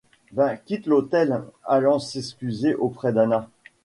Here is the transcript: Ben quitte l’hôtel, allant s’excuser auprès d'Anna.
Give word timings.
Ben 0.31 0.57
quitte 0.65 0.87
l’hôtel, 0.87 1.43
allant 1.63 1.99
s’excuser 1.99 2.73
auprès 2.73 3.13
d'Anna. 3.13 3.47